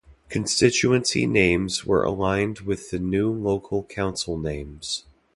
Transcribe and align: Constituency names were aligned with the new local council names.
Constituency 0.29 1.27
names 1.27 1.85
were 1.85 2.03
aligned 2.03 2.61
with 2.61 2.89
the 2.89 2.97
new 2.97 3.31
local 3.31 3.83
council 3.83 4.35
names. 4.35 5.05